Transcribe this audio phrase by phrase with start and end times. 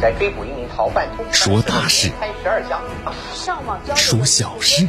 [0.00, 2.80] 在追捕一名逃犯，说大事，开十二枪，
[3.96, 4.86] 说小事，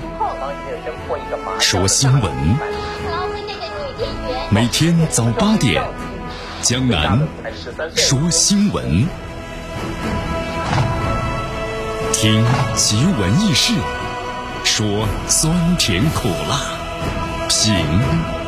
[1.59, 2.31] 说新闻。
[4.51, 5.83] 每天早八点，
[6.61, 7.19] 江南
[7.95, 9.07] 说新闻，
[12.13, 12.45] 听
[12.75, 13.73] 奇闻异事，
[14.63, 16.59] 说酸甜苦辣，
[17.47, 17.73] 品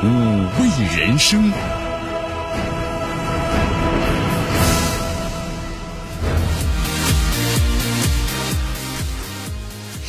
[0.04, 1.51] 五味人生。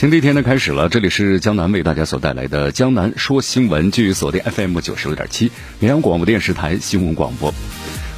[0.02, 7.55] 新的一天呢开始了，这里是江南为大家所带来的江南说新闻，据锁定 FM 九十六点七绵阳广播电视台新闻广播。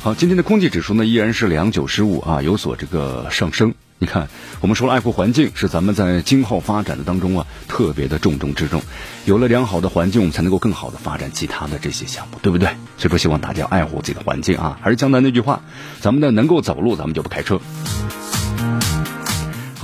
[0.03, 3.75] 好，今天的空气指数呢依然是两九十五啊，有所这个上升。
[3.99, 4.31] 你看，
[4.63, 8.81] 我们说了爱护环境是咱们在今后发展的当中啊特别的重中之重。
[9.27, 12.71] 有了良好的环境，我们才能够更好的发展其他的这些项目，对不对？
[12.97, 14.79] 所以说，希望大家爱护自己的环境啊。
[14.81, 15.61] 还是江南那句话，
[16.01, 17.61] 咱们呢能够走路，咱们就不开车。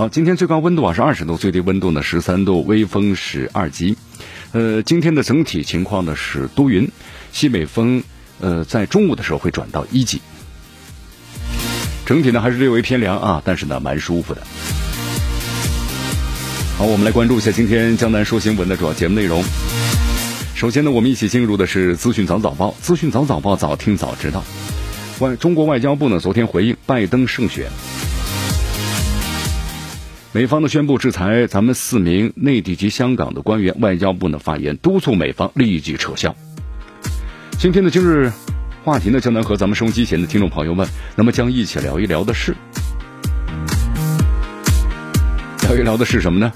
[0.01, 3.99] 好，今天最高温度啊是二十度，最低温度呢十三度，微风是二级。
[4.53, 6.91] 呃，今天的整体情况呢是多云，
[7.33, 8.03] 西北风，
[8.41, 10.23] 呃，在中午的时候会转到一级。
[12.07, 14.41] 整体呢还是略微偏凉啊，但是呢蛮舒服的。
[16.79, 19.45] 好，我们来关注一下今天江南说新闻的主要节目内容。
[20.55, 24.43] 首先呢，我们一起进入的是资讯早早报，资讯早早报，早听早知道。
[25.19, 27.67] 外，中国外交部呢昨天回应拜登胜选。
[30.33, 36.37] 美方呢宣布制裁咱们四名内地及香港的官员，外交部呢发言督促美方立即撤销。
[37.59, 38.31] 今天的今日
[38.85, 40.87] 话题呢，将能和咱们收音机前的听众朋友们，
[41.17, 42.55] 那么将一起聊一聊的是，
[45.63, 46.53] 聊一聊的是什么呢？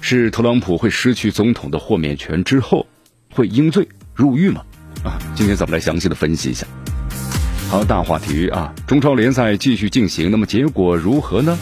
[0.00, 2.84] 是特朗普会失去总统的豁免权之后，
[3.32, 4.62] 会应罪入狱吗？
[5.04, 6.66] 啊，今天咱们来详细的分析一下。
[7.68, 11.56] 好，大话题啊，中超联赛继续进行，那么结果如何呢？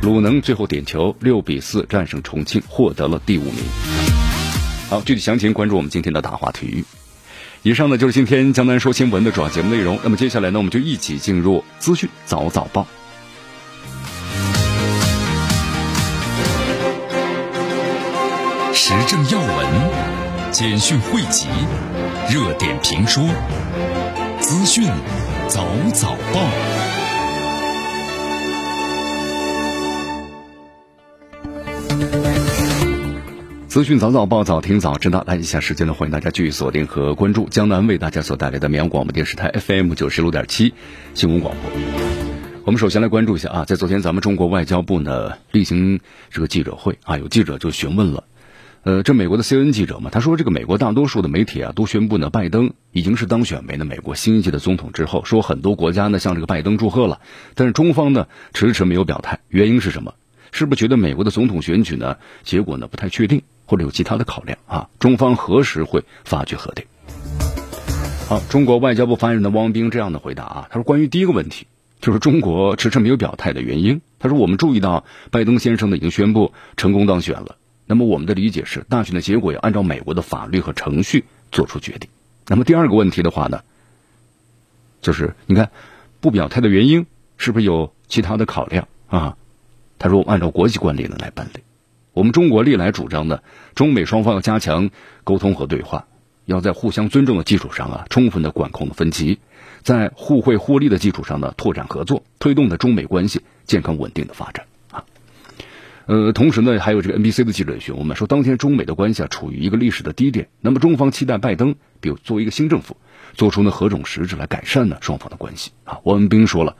[0.00, 3.54] 鲁能最后点球六比四战胜重庆，获得了第五名。
[4.88, 6.84] 好，具体详情关注我们今天的大话体育。
[7.62, 9.98] 以上呢就是今天江南说新闻的主要节目内容。
[10.02, 12.86] 那么接下来呢，我们就一起进入资讯早早报。
[18.72, 21.48] 时政要闻、简讯汇集、
[22.30, 23.22] 热点评说、
[24.40, 24.88] 资讯
[25.48, 27.17] 早早报。
[33.68, 35.22] 资讯早早报，早听早知道。
[35.26, 40.72] 来，以下时间呢，欢迎大家继续锁定和关注江南为大家所带来的绵阳广播电视台 FM 九十六点七
[41.12, 41.70] 新闻广播。
[42.64, 48.24] 我们首先来关注一下啊，在昨天咱们中国外交部呢例行这个记者会啊，有记者就询问了，
[48.84, 57.20] 呃，这美国的 CNN 记者嘛，他说这个美国大多数的媒体啊都宣布呢，拜登已经是当选为呢美国新一届的总统之后，说很多国家呢向这个拜登祝贺了，
[57.54, 60.14] 但是中方呢迟迟没有表态，原因是什么？
[60.52, 63.42] 是不是觉得美国的总统选举呢结果呢不太确定？
[63.68, 64.88] 或者有其他的考量啊？
[64.98, 66.84] 中方何时会发决核定？
[68.26, 71.66] 好，中国外交部发言人的汪冰这样的回答啊，他说：“关于第一个问题，
[72.00, 74.00] 就是中国迟迟没有表态的原因。
[74.18, 77.56] 他说，我们注意到拜登先生呢已经宣布成功当选了。
[77.84, 82.08] 那么我们的理解是，大选的结果要按照美国的法律和程序做出决定。
[82.46, 83.60] 那么第二个问题的话呢，
[85.02, 85.70] 就是你看
[86.20, 89.36] 不表态的原因是不是有其他的考量啊？
[89.98, 91.60] 他说我，按照国际惯例呢来办理。”
[92.12, 93.40] 我们中国历来主张呢，
[93.74, 94.90] 中美双方要加强
[95.24, 96.06] 沟通和对话，
[96.46, 99.38] 要在互相尊重的基础上啊，充分的管控的分歧，
[99.82, 105.04] 在互惠互利的基础上呢，拓展合作，推动的中美关系健康稳定的发展啊。
[106.06, 112.96] 呃，同时呢，还有这个 NBC 的记者询问我们说，当天中美的关系啊处于一个历史的低点，那么中方期待拜登，比如作为一个新政府，
[113.34, 116.00] 做出呢何种实质来改善呢双方的关系啊？
[116.02, 116.74] 王文斌说了。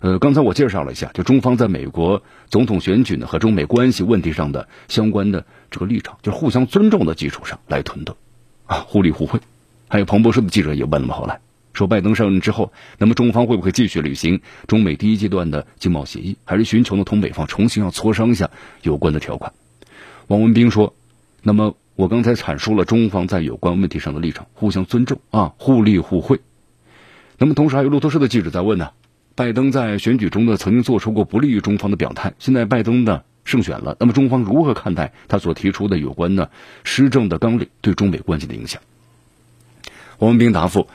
[0.00, 8.14] 呃，刚才我介绍了一下，就中方在美国总统选举呢和中美关系问题上的相关的这个立场，就是互相尊重的基础上来囤的，
[8.66, 9.40] 啊，互利互惠。
[9.88, 11.40] 还有彭博社的记者也问了，后来
[11.74, 18.50] 说拜登上任之后，那么中方会不会继续履行中美第一阶段的经贸协议，还是寻求呢同美方重新要磋商一下
[18.82, 19.52] 有关的条款？
[20.28, 20.94] 王文斌说，
[21.42, 26.40] 那么我刚才阐述了中方在有关问题上的立场，互相尊重啊，互利互惠。
[27.36, 28.90] 那么同时还有路透社的记者在问呢。
[29.38, 32.34] 拜登在选举中呢，曾经做出过不利于中方的表态。
[32.40, 36.48] 现在拜登呢胜选了，那么中方如何看待他所提出的有关呢
[36.82, 38.82] 施政的纲领对中美关系的影响？
[40.18, 40.88] 王文斌答复：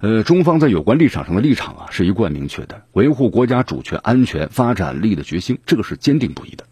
[0.00, 6.66] 呃，中方在有关立场上的立场啊，是一贯明确的，维护国家主权、安全、发展利益的决心，这个是坚定不移的。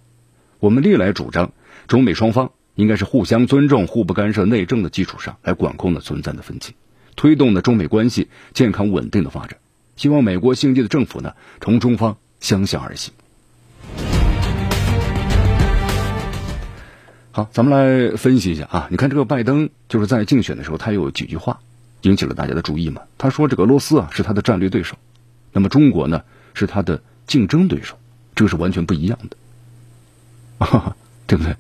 [0.58, 1.52] 我们历来主张，
[1.86, 6.74] 中美双方应该是互相尊重、互不干涉内政的基础上来管控的存在的分歧，
[7.14, 9.56] 推动呢中美关系健康稳定的发展。
[9.96, 13.12] 希望美国新一届的政府呢，同中方相向而行。
[17.30, 21.60] 好，咱们来分析一下啊，你看这个拜登就是在竞选的时候，他有几句话
[22.02, 23.02] 引起了大家的注意嘛？
[23.16, 24.96] 他说这个俄罗斯啊是他的战略对手，
[25.52, 26.22] 那么中国呢
[26.52, 27.96] 是他的竞争对手，
[28.34, 29.36] 这个是完全不一样的，
[30.66, 30.94] 啊，
[31.26, 31.56] 对不对？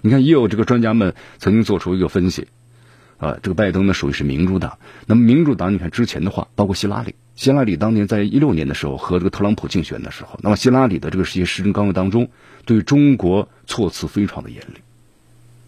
[0.00, 2.48] 你看，也有这个专家们曾经做出一个分析，
[3.18, 12.28] 啊，这个拜登呢属于是民主党，那么民主党你看之前的话，包括希拉里，希拉里当年在一六年的时候和这个特朗普竞选的时候，那么希拉里的这个些施政纲领当中
[12.64, 14.80] 对中国措辞非常的严厉。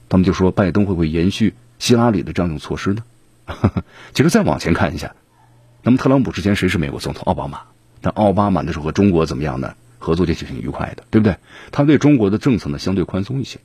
[0.08, 3.02] 他们就说拜登会不会延续希拉里的这样一种措施呢？
[4.12, 5.14] 其实再往前看一下，
[5.82, 7.22] 那么特朗普之前谁是美国总统？
[7.24, 7.62] 奥巴马。
[8.00, 9.74] 但奥巴马那时候和中国怎么样呢？
[9.98, 11.36] 合作就挺愉快的，对不对？
[11.72, 13.58] 他对中国的政策呢相对宽松一些。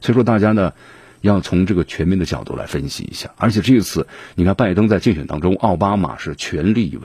[0.00, 0.72] 所以说大家呢
[1.20, 3.30] 要从这个全面的角度来分析一下。
[3.36, 6.96] 而且这一次你看拜登在竞选当中，奥巴马是全力以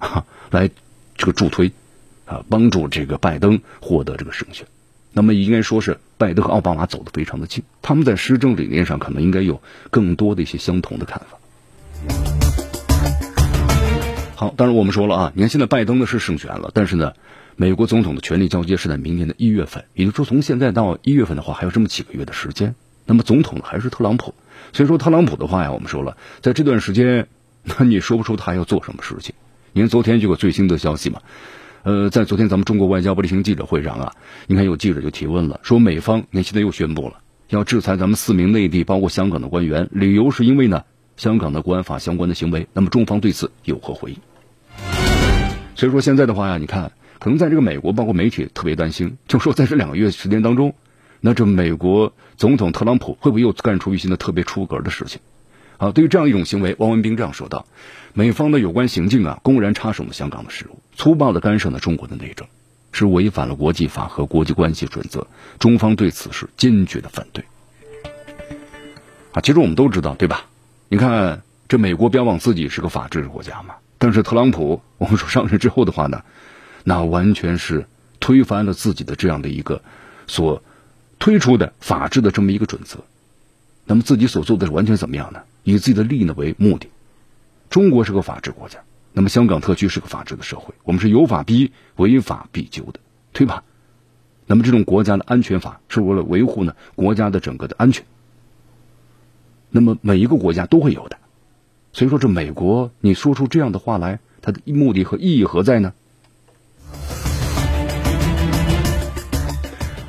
[0.00, 0.70] 赴， 来
[1.16, 1.72] 这个助推
[2.26, 4.66] 啊，帮助这个拜登获得这个胜选。
[5.12, 9.60] 那么应该说是拜登和奥巴马走得非常的近，他们在施政理念上可能应该有
[9.90, 11.36] 更多的一些相同的看法。
[14.36, 17.12] 好，当然我们说了啊，你看现在拜登呢是胜选了，但是呢，
[17.56, 22.74] 美国总统的权力交接是在明年的一月份，也就是说从现在到一月份的话还有这么几个月的时间。
[23.04, 24.34] 那么总统呢还是特朗普，
[24.72, 27.26] 所以说特朗普的话呀，我们说了，在这段时间，
[27.64, 29.34] 那你说不出他要做什么事情。
[29.72, 31.20] 您昨天就有最新的消息嘛。
[31.82, 34.12] 呃，在昨天咱们中国外交部例行记者会上啊，
[34.46, 40.84] 你看有记者就提问了，说美方你现在又宣布了要制裁咱们四名内地包括香港的官员，理由是因为呢
[41.16, 42.66] 香港的国安法相关的行为。
[42.72, 44.18] 那么中方对此有何回应？
[45.74, 50.74] 所以说现在的话呀，你看可能在这个美国包括媒体特别担心，就说在这两个月时间当中，
[51.20, 55.20] 那这美国总统特朗普会不会又干出一些呢特别出格的事情？
[55.78, 57.64] 啊，对于这样一种行为，汪文斌这样说道。
[58.12, 62.46] 美方的有关行径啊，公然插手了香港的事务，粗暴的干涉了中国的内政，
[62.92, 65.26] 是违反了国际法和国际关系准则。
[65.58, 67.44] 中方对此是坚决的反对。
[69.32, 70.46] 啊，其实我们都知道，对吧？
[70.88, 76.24] 你看，这美国标榜自己是个法治国家嘛，但是特朗普，我们说上任之后的话呢，
[76.82, 77.86] 那完全是
[78.18, 79.82] 推翻了自己的这样的一个
[80.26, 80.62] 所
[81.20, 82.98] 推出的法治的这么一个准则。
[83.84, 85.40] 那么自己所做的是完全怎么样呢？
[85.62, 86.88] 以自己的利益呢为目的。
[87.70, 88.80] 中国是个法治国家，
[89.12, 92.98] 那么香港特区是个法治的社会，我们是有法必依、违法必究的，
[93.32, 93.62] 对吧？
[94.44, 98.04] 那么这种国家的安全法是为了维护呢国家的整个的安全，
[99.70, 101.16] 那么每一个国家都会有的，
[101.92, 105.92] 所以说这美国你说出这样的话来，它的目的和意义何在呢？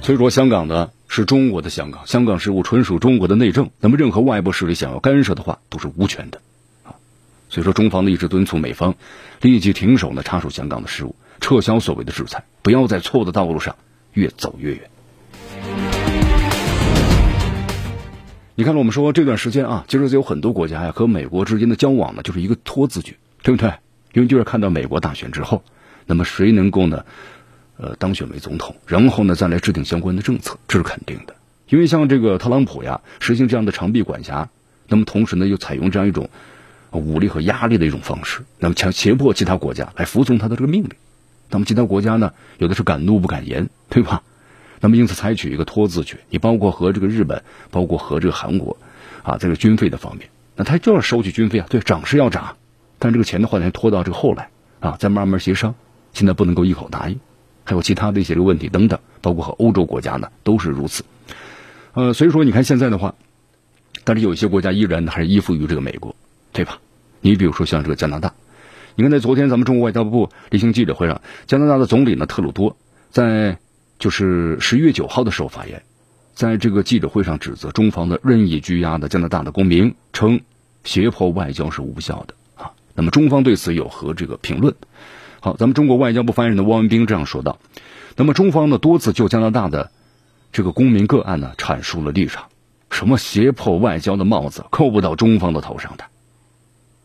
[0.02, 6.42] 所以说香港呢是中国的香港，香港事务纯属中国的内政，那么任何外部势力想要干涉的话都是无权的。
[7.52, 8.96] 所以说，中方呢一直敦促美方
[9.42, 13.76] 立即停手呢插手香港的事务，撤销所谓的制裁，不要在错误的道路上
[14.14, 14.90] 越走越远。
[18.56, 23.74] 你看了我们说这段时间啊，其实有很多国家呀和美国之间的交往呢就是一个拖字诀，对不对？
[24.14, 25.62] 因为就是看到美国大选之后，
[26.06, 27.04] 那么谁能够呢
[27.76, 31.36] 呃当选为总统，然后呢再来制定相关的政策，这是肯定的。
[31.68, 34.48] 因为像这个特朗普呀实行这样的长臂管辖，
[34.88, 36.30] 那么同时呢又采用这样一种。
[37.00, 40.92] 武力和压力的一种方式，那么强胁迫其他国家来服从他的这个命令，
[41.50, 44.24] 那么其他国家呢，有的是敢怒不敢言， 对吧？
[44.82, 48.78] 那么因此采取一个拖字诀，你包括和这个日本，包括和这个韩国，
[49.24, 52.58] 啊，这个军费的方面，那他就要收取军费啊，对，涨是要涨，
[52.98, 55.76] 但这个钱的话呢，拖到这个后来啊，再慢慢协商，
[56.14, 57.20] 现在不能够一口答应，
[57.64, 61.04] 还有其他的一些个问题等等，包括和欧洲国家呢都是如此，
[61.94, 63.14] 呃，所以说你看现在的话，
[64.04, 66.16] 但是有一些国家依然还是依附于这个美国。
[66.52, 66.80] 对吧？
[67.22, 68.34] 你比如说像这个加拿大，
[68.96, 72.76] 你看在昨天咱们中国外交部例行记者会上，加拿大的总理呢特鲁多
[73.10, 73.58] 在
[74.00, 75.84] 就是十一月九号的时候发言，
[76.34, 80.42] 在这个记者会上指责中方的任意拘押的加拿大的公民，称
[80.84, 82.72] 胁迫外交是无效的啊。
[82.96, 84.76] 那么中方对此有何这个评论？
[85.40, 87.60] 好，咱们中国外交部发言人的汪文斌这样说道。
[88.18, 89.92] 那么中方呢多次就加拿大的
[90.52, 92.46] 这个公民个案呢阐述了立场，
[92.90, 96.04] 什么胁迫外交的帽子扣不到中方的头上的。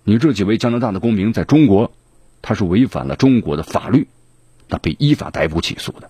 [0.08, 1.90] 你这几位加拿大的公民在中国，
[2.40, 4.06] 他是违反了中国的法律，
[4.68, 6.08] 那被依法逮捕起诉的。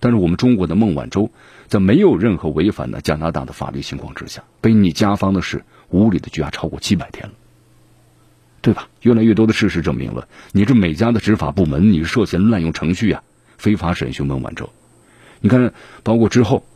[0.00, 1.30] 但是我们中国的孟晚舟，
[1.66, 7.32] 在没有任何违反的加拿大的法律情况之下，被你加方的是无理的拘押超过七百天了，
[8.60, 8.90] 对吧？
[9.00, 13.22] 越来越多的事实证明了，你这美加的执法部门，你涉嫌滥用程序啊，
[13.56, 14.68] 非法审讯孟晚舟。
[15.40, 16.66] 你看，包括之后，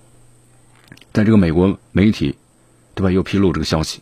[1.13, 2.37] 在这个美国媒体，
[2.95, 3.11] 对吧？
[3.11, 4.01] 又披露这个消息，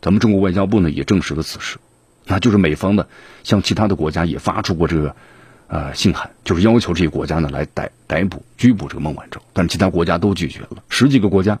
[0.00, 1.78] 咱们中国外交部呢也证实了此事。
[2.26, 3.06] 那就是美方呢，
[3.42, 5.16] 向其他的国家也发出过这个，
[5.68, 11.58] 呃信函，就是要求这些国家呢来逮逮捕、拘捕这个孟晚舟，但是其他国家都拒绝了，十几个国家，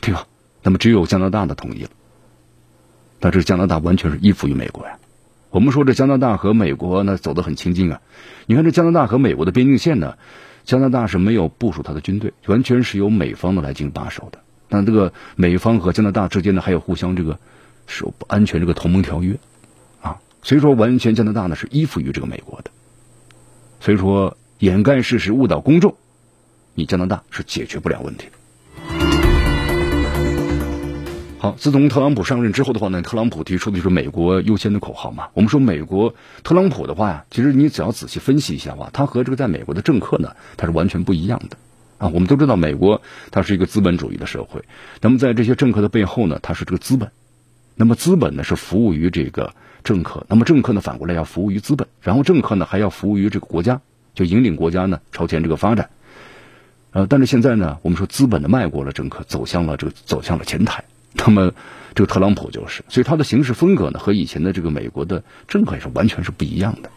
[0.00, 0.26] 对吧？
[0.62, 1.90] 那么只有加拿大的同意了。
[3.20, 4.98] 那这加拿大完全是依附于美国呀。
[5.50, 8.00] 我们说这加拿大和美国呢走得很亲近啊。
[8.46, 10.16] 你看这加拿大和美国的边境线呢，
[10.64, 14.38] 加拿大是没有部署他的军队，完全是由美方的来进行把守的。
[14.68, 17.38] 那这个美方和加拿大之间呢，还有互相这个
[17.86, 19.38] 守安全这个同盟条约。
[20.46, 22.70] 所以说，完全加拿大呢是依附于这个美国的。
[23.80, 25.96] 所以说，掩盖事实、误导公众，
[26.72, 28.32] 你加拿大是解决不了问题的。
[31.40, 35.30] 好，自从特朗普上任之后的话呢，特朗普提出的就是美国优先的口号嘛。
[35.34, 41.56] 我们说美国特朗普的话呀，其实你只要仔细分析一下的话，他和这个在美国的政客呢，他是完全不一样的
[41.98, 42.06] 啊。
[42.14, 44.62] 我们都知道美国它是一个资本主义的社会，
[45.00, 47.10] 那么在这些政客的背后呢，它是这个资本，
[47.74, 49.54] 那么资本呢是服务于这个
[49.86, 53.80] 政客，那么政客呢反过来要服务于资本，然后政客呢还要服务于这个国家，
[54.16, 55.88] 就引领国家呢朝前这个发展。
[56.90, 60.82] 呃，但是现在呢，我们说资本的迈过了政客，走向了这个走向了前台。
[61.14, 61.52] 那么，
[61.94, 66.90] 这个特朗普就是，所以他的行事风格呢，和以前的这个美国的政客也是完全是不一样的，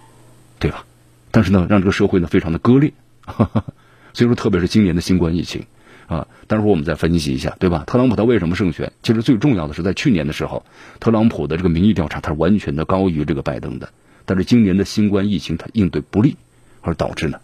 [0.57, 0.83] 对吧？
[1.31, 2.91] 但是呢，让这个社会呢非常的割裂。
[4.13, 5.67] 所以说，特别是今年的新冠疫情
[6.09, 7.83] 啊，待会儿我们再分析一下，对吧？
[7.85, 8.91] 特朗普他为什么胜选？
[9.03, 10.65] 其实最重要的是在去年的时候，
[10.99, 13.89] 特朗普的这个民意调查他是完全的高于这个拜登的，
[14.25, 16.35] 但是今年的新冠疫情他应对不利，
[16.81, 17.39] 而导致呢，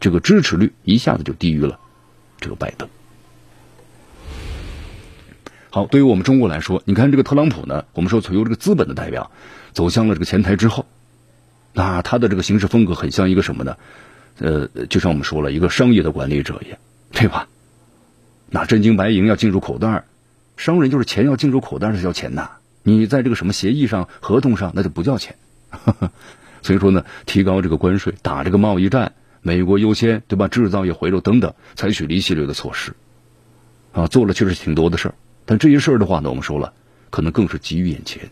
[0.00, 1.78] 这个支持率一下子就低于了
[2.40, 2.88] 这个拜登。
[5.68, 9.30] 好，对于我们中国来说，你看这个特朗普呢，我们说从由这个资本的代表
[9.72, 10.86] 走向了这个前台之后，
[11.74, 13.76] 那他的这个行事风格很像一个什么呢？
[14.38, 16.78] 呃，就像我们说了一个商业的管理者一样，
[17.12, 17.48] 对吧？
[18.54, 20.04] 那真金白银要进入口袋，
[20.58, 22.50] 商人就是钱要进入口袋是叫钱呐。
[22.82, 25.34] 你在这个什么协议上、合同上，那就不叫钱。
[26.60, 30.48] 所以说呢，提高这个关税，打这个贸易战，美国优先，对吧？
[30.48, 32.92] 制造业回流等等，采取了一系列的措施，
[33.92, 35.14] 啊，做了确实挺多的事儿。
[35.46, 36.74] 但这些事儿的话呢，我们说了，
[37.08, 38.28] 可能更是急于眼前，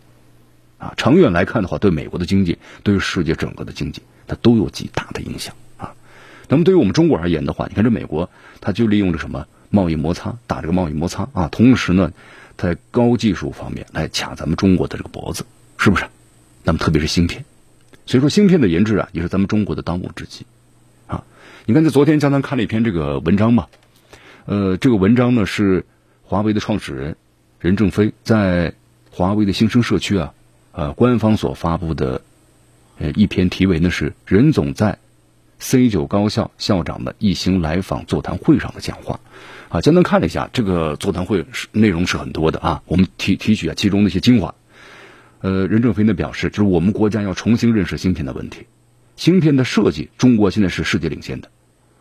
[0.76, 5.94] 啊，长远来看的话，对美国的经济，对于世界整个的经济，它都有极大的影响啊。
[6.46, 8.28] 那么对于我们中国而言的话，你看这美国，
[8.60, 12.12] 它就利用着什么贸易摩擦，打这个贸易摩擦啊，同时呢，
[12.58, 15.46] 在高技术方面来卡咱们中国的这个脖子，
[15.78, 16.04] 是不是？
[16.64, 17.44] 那么特别是芯片，
[18.04, 20.44] 所以说芯片的研制啊，也是咱们中国的当务之急
[21.06, 21.24] 啊。
[21.64, 23.68] 你看，在昨天江南看了一篇这个文章嘛，
[24.44, 25.86] 呃，这个文章呢是。
[26.22, 27.16] 华为的创始人
[27.58, 28.74] 任正非在
[29.10, 30.32] 华为的新生社区啊，
[30.70, 32.22] 呃，官方所发布的
[33.00, 34.98] 呃一篇题为呢是任总在
[35.60, 39.20] C 九高校校长的一行来访座谈会上的讲话
[39.68, 44.54] 啊，简单看了一下这个座谈会是内容是很多的啊，我们提提取啊其中的一些精华。
[45.42, 48.66] 呃，任正非呢表示，就是我们国家要重新认识芯片的问题，
[49.16, 51.50] 芯片的设计，中国现在是世界领先的。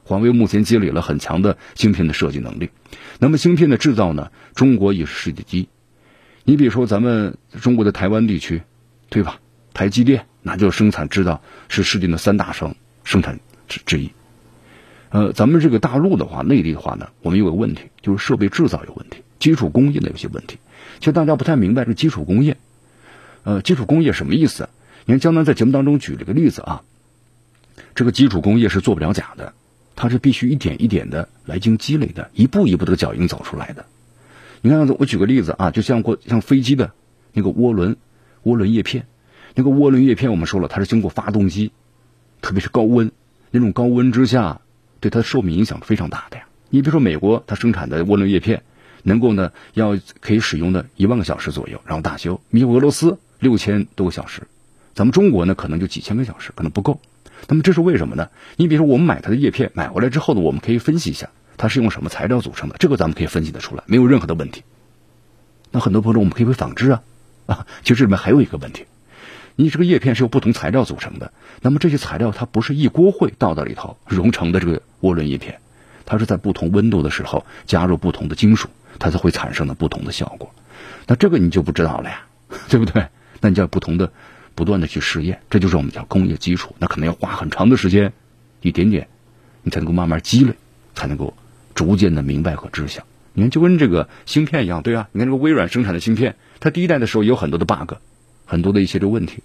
[0.03, 2.69] 华为目前积累了很强的芯片的设计能力，
[3.19, 4.31] 那么芯片的制造呢？
[4.55, 5.69] 中国也是世界第一。
[6.43, 8.63] 你比如说咱们中国的台湾地区，
[9.09, 9.39] 对吧？
[9.73, 12.73] 台积电那就生产制造是世界的三大生
[13.03, 13.39] 生产
[13.69, 14.11] 之之一。
[15.11, 20.57] 呃，咱们这个大陆的话，内地的话呢，我们有个问题，就是设备制造有问题，基础工业的有些问题。
[20.99, 22.57] 其实大家不太明白这基础工业，
[23.43, 24.67] 呃，基础工业什么意思？
[25.05, 26.83] 你看江南在节目当中举了个例子啊，
[27.95, 29.53] 这个基础工业是做不了假的。
[29.95, 33.85] 它是必须一点一点的来进行积累的，一步一步的脚印走出来的。
[34.61, 36.93] 你看，我举个例子啊，就像过像飞机的
[37.33, 37.97] 那个涡轮
[38.45, 39.07] 涡轮叶片，
[39.55, 41.73] 那个涡轮叶片我们说了，它是经过发动机，
[42.41, 43.11] 特别是高温
[43.51, 44.61] 那种高温之下，
[44.99, 46.45] 对它的寿命影响是非常大的呀。
[46.69, 48.63] 你比如说美国，它生产的涡轮叶片
[49.03, 52.41] 能够呢要可以使用的一万个小时左右，然后大修。
[52.49, 54.43] 你俄罗斯六千多个小时，
[54.93, 56.99] 咱们中国呢可能就几千个小时，可能不够。
[57.47, 58.29] 那么这是为什么呢？
[58.57, 64.63] 你比如说，我们买它的叶片，买回来之后呢，我们可以分析一下它是用什么材料组成的，这个咱们可以分析得出来，没有任何的问题。
[65.71, 67.03] 那很多朋友我们可以会仿制啊，
[67.45, 68.85] 啊， 其实这里面还有一个问题，
[69.61, 75.59] 你这个叶片是由不同材料组成的，那么这些材料它不是一锅烩倒到里头融成的这个涡轮叶片，
[76.05, 80.49] 它是在不同温度的时候加入不同的金属，它才会产生的不同的效果。
[81.07, 82.21] 那这个你就不知道了呀，
[82.69, 83.05] 对不对？
[83.41, 84.09] 那你就要不同的。
[84.55, 86.75] 不断的去试验，这就是我们叫工业基础。
[86.79, 88.11] 那可能要花很长的时间，
[88.61, 89.07] 一点点，
[89.63, 90.53] 你才能够慢慢积累，
[90.93, 91.33] 才能够
[91.75, 93.03] 逐渐的明白和知晓。
[93.31, 95.07] 你看，就跟这个芯片一样，对啊。
[95.13, 97.93] 你看这个微软生产的芯片，它第一代的时候有很多的 bug，
[98.49, 99.43] 很多的一些的问题。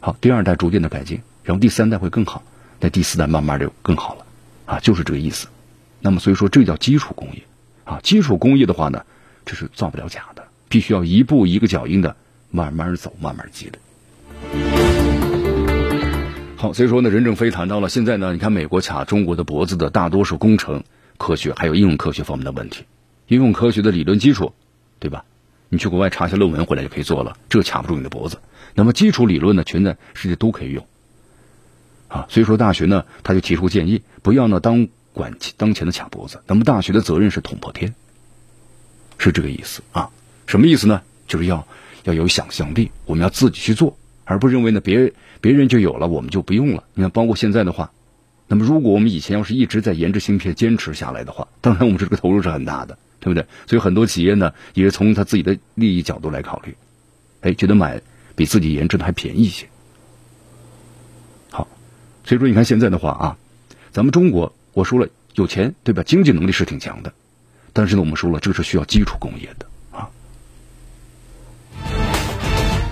[0.00, 2.42] 好，第二代逐渐的改进，然后第三代会更好，
[2.80, 4.24] 那第四代慢慢就更好了，
[4.64, 5.46] 啊，就是这个意思。
[6.00, 7.42] 那么所以说，这叫基础工业
[7.84, 8.00] 啊。
[8.02, 9.04] 基础工业的话呢，
[9.44, 12.16] 这是造不了假的，必须要一步一个脚印的
[12.50, 13.78] 慢慢走，慢慢积累。
[16.56, 20.82] 好，所以说呢，任正非谈到了现在呢，你看美国卡中国的脖子的大多数工程、
[21.18, 22.84] 科学还有应用科学方面的问题，
[23.28, 24.54] 应用科学的理论基础，
[24.98, 25.26] 对吧？
[25.74, 28.38] 你去国外查一下论文回来就可以做了，这卡不住你的脖子。
[28.74, 30.86] 那么基础理论呢，全在世界都可以用。
[32.06, 36.40] 啊，所以说大学呢，他就提出建议，不要呢当管当前的卡脖子。
[36.46, 37.92] 那么大学的责任是捅破天，
[39.18, 40.10] 是这个意思啊？
[40.46, 41.02] 什么意思呢？
[41.26, 41.66] 就是要
[42.04, 46.84] 要有想象力，我们要自己去做，而不认为呢别别人就有了，我们就不用了。
[46.94, 47.90] 你看，包括现在的话，
[48.46, 53.46] 那么如果我们以前要是一直在研制芯片坚持下来的话，当然我们这个投入是很大的，对不对？
[53.66, 56.76] 所以很多企业呢也是从他自己的利益角度来考虑，
[57.40, 58.02] 哎，觉得买
[58.36, 59.66] 比自己研制的还便宜一些。
[61.50, 61.66] 好，
[62.22, 63.38] 所以说你看现在的话啊，
[63.92, 66.02] 咱们中国我说了有钱对吧？
[66.02, 67.14] 经济能力是挺强的，
[67.72, 70.10] 但是呢我们说了这是需要基础工业的啊。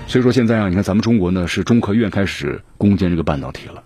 [0.07, 3.83] 所以说现在啊，你看咱们中国呢是中科院开始攻坚这个半导体了，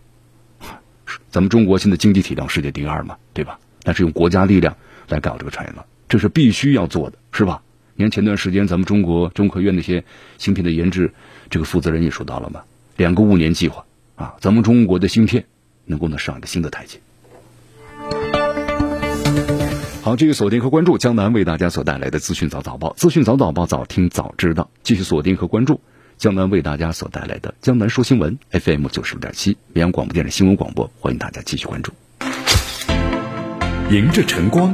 [1.30, 3.60] 咱们中国现在经济体量世界第二嘛，对吧？
[3.84, 4.76] 但是用国家力量
[5.08, 7.62] 来搞这个产业了，这是必须要做的，是吧？
[7.96, 10.04] 你看前段时间咱们中国中科院那些
[10.38, 11.14] 芯片的研制，
[11.50, 12.62] 这个负责人也说到了嘛，
[12.96, 13.86] 两个五年计划
[14.16, 15.46] 啊，咱们中国的芯片
[15.86, 17.00] 能够呢上一个新的台阶。
[20.04, 25.82] 好，继续锁定和关注江南为大家所带来的资讯早早报，资讯早早报早听早知道，继续锁定和关注。
[26.18, 31.92] 江南为大家所带来的《江南说新闻》FM 九十六点七，绵阳广播电视新闻广播，欢迎大家继续关注。
[33.92, 34.74] 迎着晨光，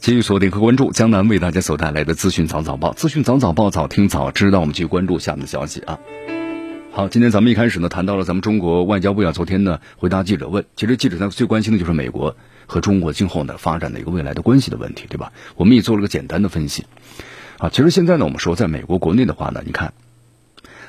[0.00, 4.60] 继续锁定和关注江南为大家所带来的资讯早早报，资讯早早报早听早知道。
[4.60, 5.98] 我们继续关注下面的消息啊。
[6.90, 12.34] 好，今天咱们一开始呢谈到了咱们中国外交部啊，昨天呢回答记者问，其实记者呢最关心的就是美国
[12.64, 15.32] 和中国今后呢发展的一个未来的关系的问题，对吧？
[15.56, 16.86] 我们也做了个简单的分析
[17.58, 17.68] 啊。
[17.68, 19.92] 其实现在呢，我们说在美国国内的话呢，你看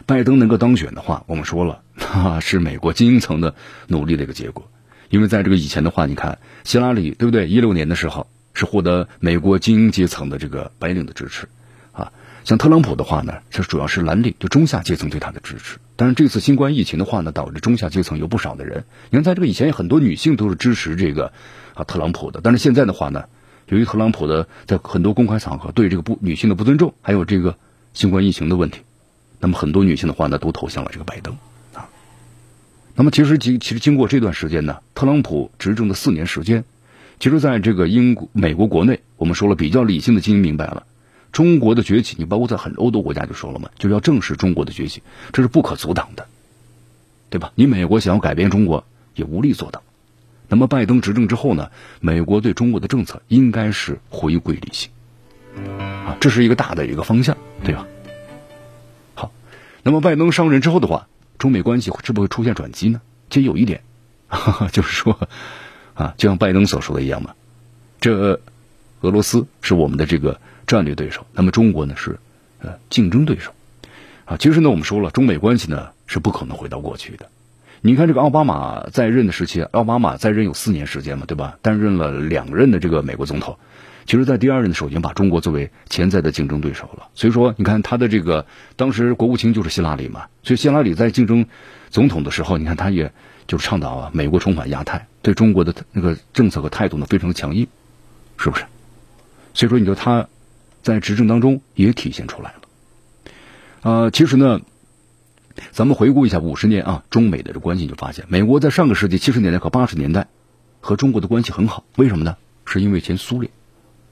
[0.05, 1.81] 拜登能够当选的话，我们说了
[2.13, 3.55] 啊，是美国精英层的
[3.87, 4.71] 努力的一个结果，
[5.09, 7.49] 因为在这个以前的话，你看希拉里对不对？
[7.49, 8.27] 一六年的时候。
[8.53, 11.47] 是获得美国精英阶层的这个白领的支持，
[11.93, 12.11] 啊，
[12.43, 15.77] 像特朗普的话呢，这主要是蓝领，就中下阶层对他的支持。
[15.95, 21.31] 但是这次新冠疫情的话呢，导致中下阶层有不少的人，你看在这个以前有很多女性都是支持这个
[21.75, 23.25] 啊特朗普的，但是现在的话呢，
[23.67, 27.57] 由于特朗普的在很多公开场合对这个不女性的不尊重，还有这个
[27.93, 28.81] 新冠疫情的问题，
[29.39, 31.37] 那么很多女性的话呢，都投向了这个拜登
[31.73, 31.87] 啊。
[32.95, 36.65] 那么其实经其实经过这段时间呢，特朗普执政的四年时间。
[37.21, 40.87] 其实，在这个英国、美国国内，我们说了比较理性的精英明白了，
[41.31, 46.25] 中国的崛起，你包括在很多欧洲国家就说了嘛，就是要正视中国的崛起，这是不可阻挡的，
[47.29, 47.51] 对吧？
[47.53, 49.83] 你美国想要改变中国，也无力做到。
[50.47, 54.89] 那么，拜登执政之后呢，美国对中国的政策应该是回归理性，
[55.77, 57.85] 啊，这是一个大的一个方向，对吧？
[59.13, 59.31] 好，
[59.83, 61.07] 那么拜登上任之后的话，
[61.37, 62.99] 中美关系是不会出现转机呢？
[63.29, 63.83] 其实有一点，
[64.73, 65.29] 就是说。
[65.93, 67.33] 啊，就像拜登所说的一样嘛，
[67.99, 68.39] 这
[69.01, 72.19] 俄罗斯是我们的这个战略对手，那么中国呢是
[72.61, 73.51] 呃竞争对手
[74.25, 74.37] 啊。
[74.37, 77.27] 其实呢，我们说了，中美关系呢是不可能回到过去的。
[77.81, 81.57] 你看这个奥巴马在任的时期，奥巴马在任有四年时间嘛，对吧？
[81.61, 83.57] 担任了两任的这个美国总统，
[84.05, 87.07] 其实在第二任的时候已经把中国作为潜在的竞争对手了。
[87.15, 91.47] 所以说，你看他的这个当时国务卿就是希拉里嘛，所以希拉里在竞争
[91.89, 93.11] 总统的时候，你看他也。
[93.51, 97.67] 就是倡导啊，美国重返亚太，对中国的那个政策和态度呢，非常的强硬，
[98.37, 98.63] 是不是？
[99.53, 100.29] 所以说，你说他
[100.81, 102.61] 在执政当中也体现出来了。
[103.81, 104.61] 呃，其实呢，
[105.73, 110.27] 咱们回顾一下五十年啊，中美的这关系，就发现美国在上个世纪七十年代和八十年代
[110.79, 112.37] 和中国的关系很好，为什么呢？
[112.65, 113.51] 是因为前苏联。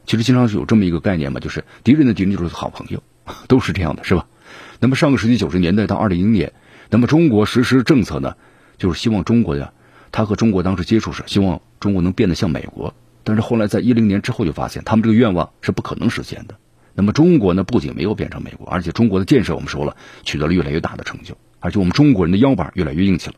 [0.05, 3.01] 其实经常是有这么一个概念嘛，就是敌人的敌人就是好朋友，
[3.47, 4.27] 都是这样的，是吧？
[4.81, 6.51] 那么上个世纪九十年代到二零零年，
[6.89, 8.35] 那么中国实施政策呢？
[8.79, 9.71] 就是希望中国呀，
[10.11, 12.95] 他和中国当时接触时，希望中国能变得像美国。
[13.23, 16.55] 但是后来在一零年之后就发现，他们这个愿望是不可能实现的。
[16.95, 23.35] 那么中国呢，不仅没有变成美国，而且中国的建设我们说了，取得了越来越大的成就，而且我们中国人的腰板越来越硬气了。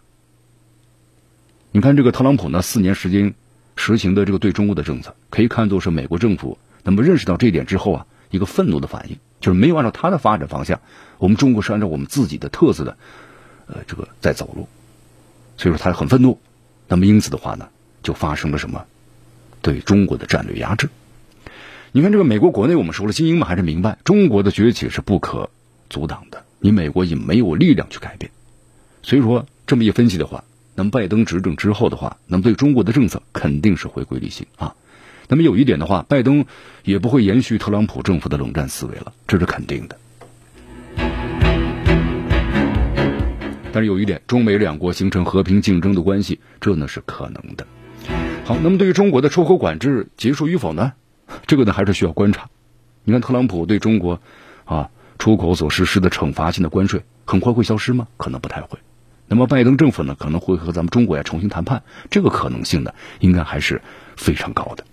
[1.71, 3.33] 你看这个特朗普呢，四年时间
[3.75, 10.79] 实行的这个对中国的政策，可以看作是美国政府那么认识到这一点之后啊，一个愤怒的反应，就是没有按照他的发展方向，
[11.17, 12.97] 我们中国是按照我们自己的特色的，
[13.67, 14.67] 呃，这个在走路。
[15.57, 16.39] 所以说他很愤怒，
[16.87, 17.69] 那么因此的话呢，
[18.03, 18.85] 就发生了什么
[19.61, 20.89] 对中国的战略压制。
[21.91, 25.49] 你看，这个美国国内，我们说了，精英们还是明白，中国的崛起是不可
[25.89, 28.31] 阻挡的，你美国也没有力量去改变。
[29.03, 34.73] 所以说，这么一分析的话，那么拜登执政之后的话，那么对中国的政策肯定是回归理性啊。
[35.27, 36.45] 那么有一点的话，拜登
[36.83, 39.97] 也不会延续特朗普政府的冷战思维了，这是肯定的。
[43.73, 47.65] 但是有一点，中美两国形成和平竞争的关系，这呢是可能的。
[48.43, 50.93] 好，那么对于中国的出口管制结束与否呢？
[51.47, 52.49] 这个呢还是需要观察。
[53.03, 54.19] 你看，特朗普对中国
[54.65, 58.07] 啊出口所实施的惩罚性的关税，很快会消失吗？
[58.17, 58.79] 可能不太会。
[59.27, 63.81] 那么拜登政府呢，可能会和咱们中国呀重新谈判，这个可能性呢，应该还是
[64.17, 64.83] 非常高的。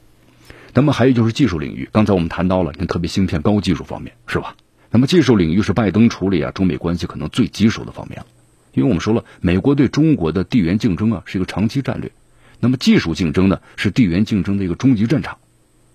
[0.74, 4.54] 那么还有就是技术领域，刚才我们谈到了，你看特别芯片高技术方面是吧？
[4.90, 8.26] 那么技术领域是拜登处理啊中美关系可能最棘手的方面了。
[8.78, 12.12] 因为我们说了，美国对中国的地缘竞争啊是一个长期战略，
[12.60, 15.38] 那么技术竞争呢是地缘竞争的一个终极战场，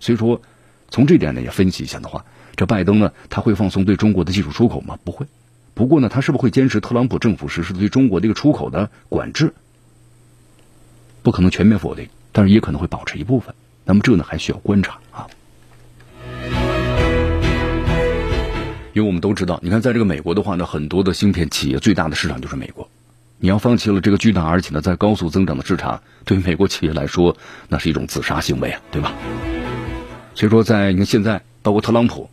[0.02, 0.42] 所以说
[0.90, 2.26] 从这点呢也分析一下的话，
[2.58, 5.00] 这拜登呢他会放松对中国的技术出口吗？
[5.06, 5.26] 不会。
[5.74, 9.54] 不过呢，他是不是会坚持特朗普政府实施对中国这个出口的管制？
[11.24, 13.56] 不可能全面否定，但是也可能会保持一部分。
[13.86, 15.00] 那么这呢还需要观察
[18.94, 22.90] 因为我们都知道，你看，在这个美国的话呢，很多的芯片企业最大的市场就是美国。
[23.40, 27.36] 你要放弃了这个巨大而且呢在高速增长的市场，对于美国企业来说，
[27.68, 29.12] 那是一种自杀行为啊，对吧？
[30.36, 32.30] 所以说，在你看现在，包括特朗普，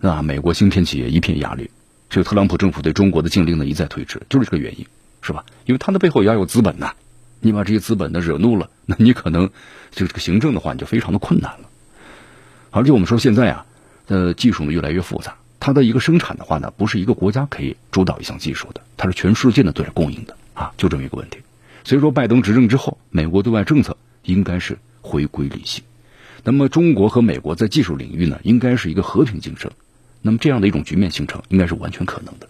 [0.00, 1.70] 啊，美国芯片企业一片压力。
[2.10, 4.84] 这个特朗普政府对中国的禁令呢一再推迟，就是这个原因，
[5.22, 5.44] 是吧？
[5.66, 6.92] 因为他的背后也要有资本呐，
[7.40, 9.48] 你把这些资本呢惹怒了，那你可能
[9.92, 11.70] 就这个行政的话你就非常的困难了。
[12.70, 13.66] 而且我们说现在啊，
[14.08, 15.36] 呃，技术呢越来越复杂。
[15.64, 21.38] 它的一个生产的话呢，不是一个国家可以主导一项技术的，它是全世界呢对着供应的啊，就这么一个问题。
[21.84, 25.84] 所以说，拜登执政之后，美国对外政策应该是回归理性。
[26.42, 29.70] 那么，中国和美国在技术领域呢，应该是一个和平竞争。
[30.20, 32.48] 那么，这样的一种局面形成，应该是完全可能的。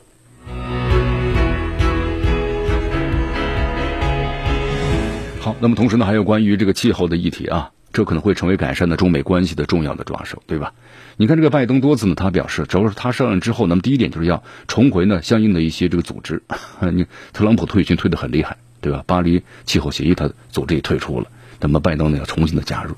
[5.38, 7.72] 好，那么同时呢，还有关于这个气候的议题啊。
[7.92, 10.72] 这可能会成为改善的中美关系的重要的抓手，对吧？
[11.16, 16.42] 你看这个拜登多次呢，他表示，只要是他上任之后，那么第一点就是要重回呢相应的一些这个组织。
[16.92, 19.04] 你特朗普退群退得很厉害，对吧？
[19.06, 21.28] 巴黎气候协议他组织也退出了，
[21.60, 22.94] 那么拜登呢要重新的加入。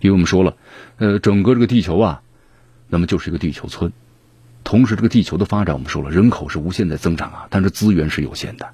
[0.00, 0.56] 因为我们说了，
[0.98, 2.22] 呃，整个这个地球啊，
[2.88, 3.92] 那么就是一个地球村。
[4.64, 8.68] 同时，这个地球的发展，我们说了，人口是无限在增长啊，但是资源是有限的。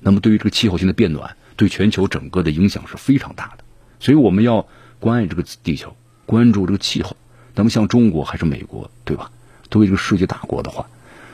[0.00, 3.64] 那么对于这个气候性的变暖，对全球整个的影响是非常大的。
[3.98, 4.68] 所以我们要
[5.00, 7.16] 关爱这个地球，关注这个气候。
[7.56, 9.32] 那么像中国还是美国，对吧？
[9.70, 10.86] 作为这个世界大国的话，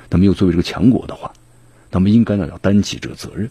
[0.09, 1.33] 那么又作为这个强国的话，
[1.91, 3.51] 那么应该呢要担起这个责任。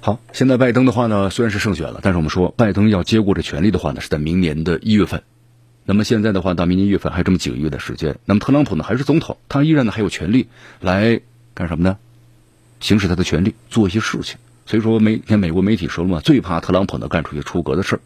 [0.00, 5.22] 好，现在拜登的话呢，虽然是胜选了，但是我们说拜登要接过这权力的话呢，是在明年的一月份。
[5.84, 8.18] 那么现在的话，到明年一月份还有这么几个月的时间。
[8.24, 10.48] 那么特朗普呢还是总统，他依然呢还有权利
[10.80, 11.20] 来
[11.52, 11.98] 干什么呢？
[12.80, 14.38] 行使他的权利，做一些事情。
[14.70, 18.00] 所以说，美天美国媒体说了嘛，最怕特朗普呢干出一些出格的事儿。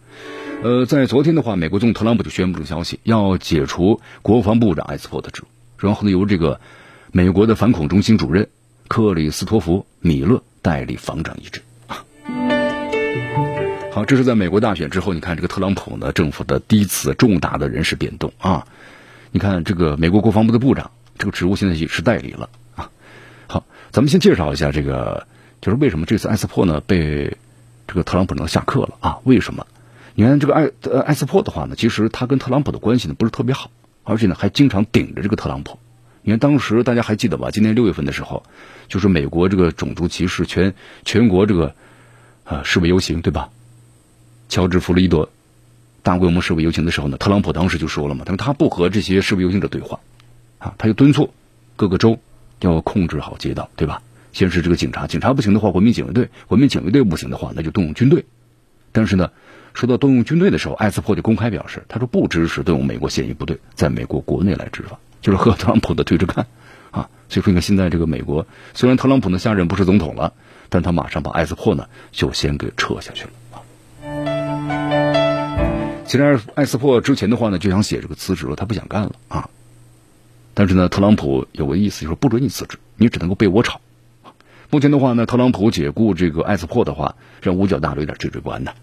[0.62, 5.46] 呃，在昨天的话，美国总统特朗普就宣布了消息，要解除国防部长埃斯珀的职务，
[5.76, 6.58] 然后呢由这个
[7.12, 8.48] 美国的反恐中心主任
[8.88, 11.60] 克里斯托弗米勒代理防长一职。
[13.92, 18.66] 好，这是在美国大选之后，你看这个特朗普呢政府的第一次重大的人事变动啊。
[19.32, 22.88] 你看这个美国国防部的部长这个职务现在也是代理了啊。
[23.48, 23.66] 好。
[23.90, 25.26] 咱们先介绍一下这个，
[25.64, 27.38] 就是为什么这次埃斯珀呢被
[27.88, 29.18] 这个特朗普呢下课了啊？
[29.24, 29.66] 为什么？
[30.14, 33.70] 你看这个埃呃埃斯珀的话呢，其实他跟特朗普的关系呢不是特别好，
[34.02, 35.78] 而且呢还经常顶着这个特朗普。
[36.20, 37.50] 你看当时大家还记得吧？
[37.50, 38.42] 今年六月份的时候，
[38.88, 41.74] 就是美国这个种族歧视全全国这个
[42.44, 43.48] 啊示威游行对吧？
[44.50, 45.30] 乔治弗洛伊德
[46.02, 50.00] 大规模示威游行的时候呢，特朗普当时就说了嘛，他说他不和这些示威游行者对话
[50.58, 51.32] 啊，他就敦促
[51.76, 52.20] 各个州。
[52.60, 54.00] 要控制好街道，对吧？
[54.34, 58.26] 先是这个警察，警察不行的话，国民警卫队；国民警卫队不行的话，那就动用军队。
[58.90, 59.30] 但是呢，
[59.74, 66.48] 说到动用军队的时候，艾斯珀就公开表示，他说不支持动用美国现役部队在美国国内来执法，就是和特朗普的对着干
[66.90, 67.08] 啊。
[67.28, 70.32] 所以说，你看现在这个美国，虽然特朗普呢下任不是总统了，
[70.68, 73.62] 但他马上把艾斯珀呢就先给撤下去了啊。
[76.06, 79.48] 其实艾斯珀之前的话呢就想写这个辞职了，他不想干了啊。
[80.54, 83.80] 但是呢，特朗普有个意思，就是不准你辞职，你只能够被我炒。
[84.74, 88.74] 目前的话呢，特朗普解雇这个艾斯珀的话，让五角大楼有点惴惴不安的。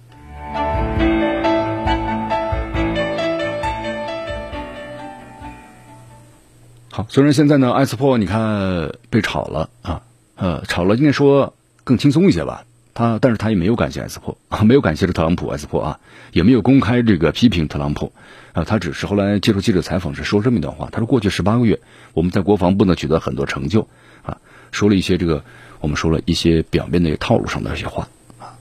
[6.91, 10.03] 好，虽然现在呢，艾斯珀你看被炒了啊，
[10.35, 10.95] 呃，炒了。
[10.95, 12.63] 今天说更轻松一些吧。
[12.93, 15.99] 他，但是他也没有感谢埃斯珀啊， 没有感谢这特朗普埃斯珀啊，
[16.31, 18.13] 也没有公开这个批评特朗普
[18.53, 21.81] 啊，他只是后来接受记者采访时说这么一段话，他说过去十八个月
[22.13, 23.89] 我们在国防部呢取得很多成就
[24.23, 24.37] 啊，
[24.71, 25.43] 说了一些这个
[25.81, 28.07] 我们说了一些表面的套路上的一些话
[28.39, 28.55] 啊，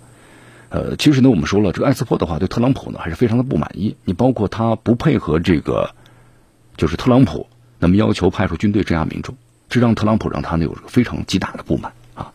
[0.71, 5.95] 呃，其实呢我们说了这个埃斯珀的话对特朗普呢还是非常的不满意，你包括他不配合这个
[6.77, 7.47] 就是特朗普，
[7.79, 9.37] 那么要求派出军队镇压民众，
[9.69, 12.33] 这让特朗普让他呢有非常极大的不满啊。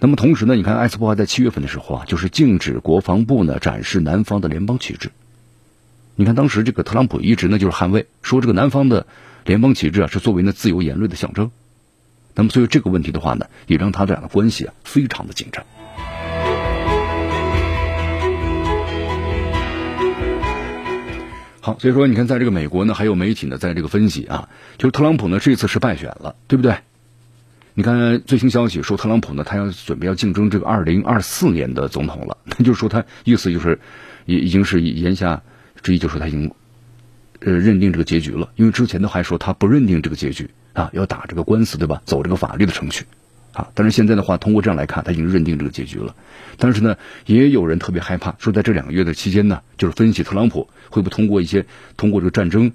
[0.00, 5.10] 那么同时呢，你看，埃斯珀还在七月份的时候啊，就是禁止国防部呢展示南方的联邦旗帜。
[6.16, 9.06] 你看，当时这个特朗普一直呢就是捍卫，说这个南方的
[9.44, 11.50] 联邦旗帜啊是作为呢自由言论的象征。
[12.34, 15.64] 那么，所以这个问题的话呢，也让他俩的关系啊非常的紧张。
[21.60, 26.76] 好，所以说你看，在这个美国呢，还有媒体呢在这个分析啊，就是特朗普呢这次是败选了，对不对？
[27.72, 32.36] 你看最新消息说，特朗普呢，他要准备要竞争这个二零二四年的总统了。
[32.58, 33.80] 那就是说，他意思就是，
[34.26, 35.42] 已已经是言下
[35.82, 36.52] 之意，就说他已经
[37.40, 38.50] 呃认定这个结局了。
[38.56, 42.02] 因为之前都还说他不认定这个结局啊，要打这个官司，对吧？
[42.04, 43.06] 走这个法律的程序
[43.54, 43.70] 啊。
[43.72, 46.14] 但是现在的话，通过这样来看，他已经认定这个结局了。
[46.58, 51.64] 但是呢，也有人特别害怕，说在这两个月的期间呢，就是分析特朗普会不会通过一些
[51.96, 52.72] 通过这个战争。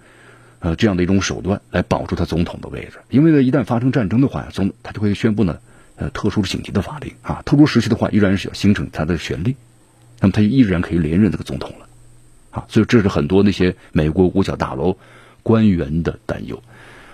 [0.61, 5.57] 呃，这样的一种手段来保住他总统的位置，因为呢，一旦发生战争的话，总他就会宣布呢，
[5.95, 9.55] 呃，特殊的紧急的法令啊，特殊时期的话，依然是要形成他的权利，
[10.19, 11.87] 那么他依然可以连任这个总统了，
[12.51, 14.97] 啊，所以这是很多那些美国五角大楼
[15.43, 16.61] 官员的担忧，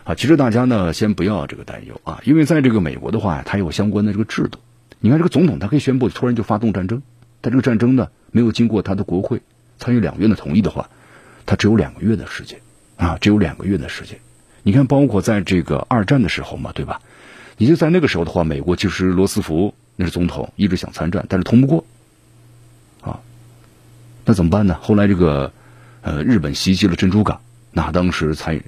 [0.06, 4.60] 啊，其实大家呢先不要这个担忧啊，因为在这个美国的话，它有相关的这个制度，
[5.02, 7.02] 你看这个总统他可以宣布突然就发动战争，
[7.42, 9.42] 但这个战争呢没有经过他的国会
[9.78, 10.90] 参与两院的同意的话，
[11.46, 12.58] 他只有两个月的时间。
[12.98, 14.18] 啊，只有两个月的时间，
[14.64, 17.02] 你看，包括在这个二战的时候嘛，对吧？
[17.58, 21.86] 你就在那个时候的话，美国其实罗斯福那是总统，一直想参战，但是通不过，
[23.02, 23.20] 啊，
[24.24, 24.80] 那怎么办呢？
[24.82, 25.52] 后来这个
[26.04, 27.42] 呃，日本袭击了珍珠港，
[27.74, 28.64] 那当时参与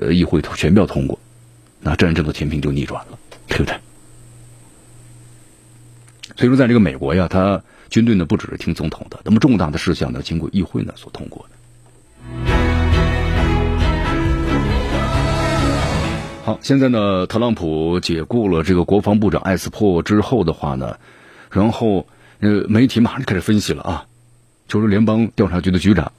[0.00, 1.18] 呃议会全票通过，
[1.80, 3.74] 那战争的天平就逆转了，对不对？
[6.36, 11.54] 所以说，在这个美国呀，他军队呢不只是听总统的，那么重大的事项呢，经过议会呢所通过的。
[16.44, 20.98] 好，现在呢，特朗普解雇了这个国防部长艾斯珀之后的话呢，
[21.50, 22.06] 然后
[22.40, 24.06] 呃，媒体马上开始分析了啊，
[24.68, 26.12] 就是联邦调查局的局长，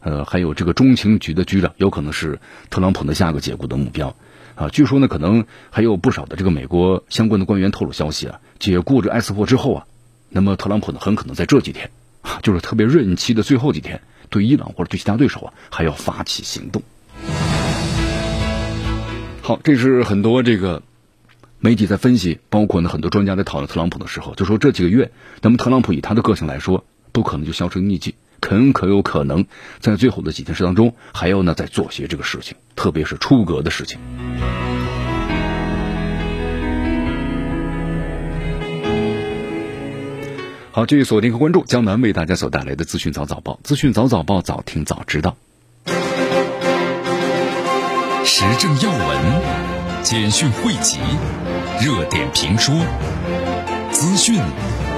[0.00, 2.38] 呃，还有这个中情局的局长，有可能是
[2.70, 4.14] 特朗普的下个解雇的目标
[4.54, 4.68] 啊。
[4.68, 9.86] 据说呢，可能还有不少的这个美国相关的官员透露消息啊，解雇这艾斯珀之后啊，
[10.28, 11.90] 那么特朗普呢，很可能在这几天，
[12.42, 16.82] 就是特别任期的最后几天，对伊朗或者对其他对手啊，还要发起行动。
[19.42, 20.82] 好，这是很多这个
[21.58, 29.44] 媒体在分析，包括呢很多专家在讨论特朗普的时候，就说这几个月，那么特朗普以他的个性来说，都可能就销声匿迹，很可有可能
[29.78, 33.98] 在最后的几件事当中，还要呢再做些这个事情，特别是出格的事情。
[40.70, 45.36] 好，继续锁定和关注江南为大家所带来的资讯早早报，资讯早早报，早听早知道。
[48.24, 50.98] 时政要闻、简讯汇集、
[51.82, 52.74] 热点评说、
[53.90, 54.36] 资讯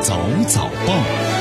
[0.02, 1.39] 早早报。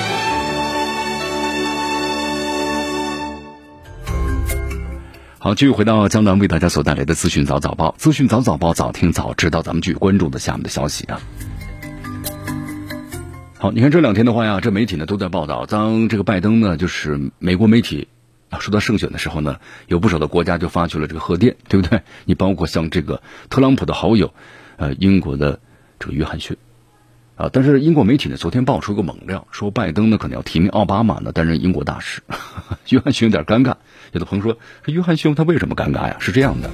[5.41, 9.62] 好，继续回到江南为大家所带来的资讯早早报，资讯早早报，早听早知道。
[9.62, 11.21] 咱们继续关注的下面的消息啊。
[13.58, 18.10] 好，你看这两天的话呀，这媒体呢都在报道，当这个拜登呢，就是美国媒体。
[18.49, 22.02] 啊，说到胜选的时候呢，有不少的国家就发去了这个贺电，对不对？
[22.25, 24.34] 你包括像这个特朗普的好友，
[24.75, 25.62] 呃，英国的
[25.99, 26.58] 这个约翰逊，
[27.39, 32.21] 啊，但是英国媒体呢昨天爆出一个猛料，说拜登呢可能要提名奥巴马呢担任英国大使，
[32.89, 33.75] 约翰逊有点尴尬。
[34.12, 36.17] 有的朋友说，约翰逊他为什么尴尬呀？
[36.19, 36.69] 是这样的，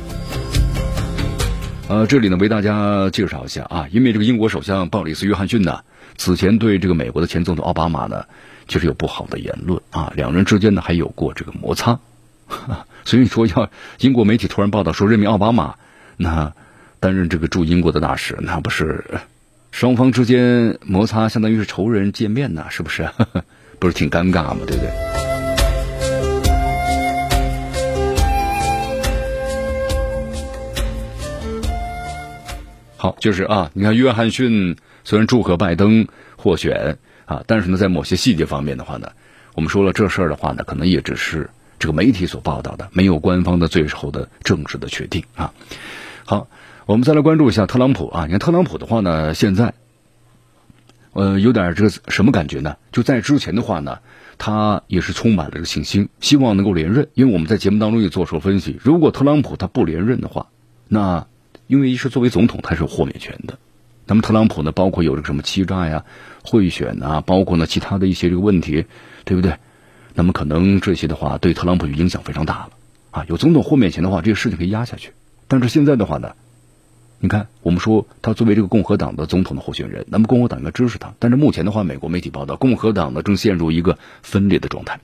[1.87, 5.81] 呃，这里呢为大家介绍一下啊，因为这个英国首相鲍里斯·约翰逊呢，
[6.17, 8.25] 此前对这个美国的前总统奥巴马呢。
[8.67, 11.99] 就是有不好的言论啊，两人之间呢还有过这个摩擦，
[13.05, 15.75] 所以说要英国媒体突然报道说任命奥巴马
[16.17, 16.51] 那
[16.99, 19.05] 担任这个驻英国的大使，那不是
[19.77, 23.05] 双方之间摩擦，相当于是仇人见面呐，是不是？
[23.77, 24.59] 不是挺尴尬吗？
[24.65, 24.89] 对不对？
[32.95, 36.07] 好，就是啊，你看约翰逊虽然祝贺拜登
[36.37, 36.97] 获选。
[37.25, 39.11] 啊，但是呢，在某些细节方面的话呢，
[39.55, 45.51] 我们说了这事儿的话呢，可能也只是这个媒体所报道的，没有官方的最后的正式的确定啊。
[46.23, 46.47] 好，
[46.85, 49.73] 我们再来关注一下特朗普啊，你看特朗普的话呢，现在
[51.13, 52.77] 呃，有点这个什么感觉呢？
[52.91, 53.97] 就在之前的话呢，
[54.37, 57.07] 他也是充满了这个信心，希望能够连任。
[57.15, 60.49] 因为我们在节目当中也做出了分析，如果特朗普他不连任的话，
[60.87, 61.25] 那
[61.65, 63.57] 因为一是作为总统他是有豁免权的，
[64.05, 66.05] 那么特朗普呢，包括有这个什么欺诈呀、
[66.43, 68.85] 贿选啊，包括呢其他的一些这个问题，
[69.23, 69.57] 对不对？
[70.13, 72.69] 那么可能这些的话对特朗普影响非常大了
[73.09, 73.25] 啊。
[73.27, 75.13] 有总统豁免权的话，这个事情可以压下去。
[75.47, 76.35] 但是现在的话呢？
[77.19, 81.13] 你看，我们说他作为这个共和党的总统的候选人，那么共和党应该支持他。
[81.17, 84.99] 但是目前的话，美国媒体报道，共和党呢正陷入一个分裂的状态。